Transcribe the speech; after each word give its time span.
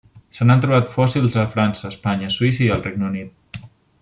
Se 0.35 0.45
n'han 0.47 0.63
trobat 0.63 0.89
fòssils 0.95 1.37
a 1.43 1.45
França, 1.57 1.93
Espanya, 1.93 2.33
Suïssa 2.39 2.67
i 2.69 2.75
el 2.79 2.85
Regne 2.91 3.11
Unit. 3.15 3.63